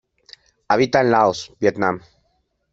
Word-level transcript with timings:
Habita 0.67 1.01
en 1.01 1.11
Laos, 1.11 1.53
Vietnam. 1.59 2.01